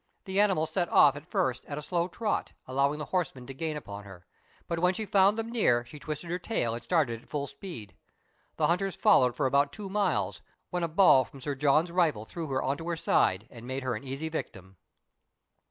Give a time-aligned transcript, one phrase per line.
[0.25, 3.77] The animal set off at first at a slow trot, allowing the horsemen to gain
[3.77, 4.25] upon her;
[4.67, 7.93] but when she found them near, she twisted her tail, and started at full speed.
[8.57, 10.41] The hunters followed for about two miles,
[10.71, 13.83] when a ball from Sir John's rifle threw her on to her side, and made
[13.83, 14.77] her an easy victim.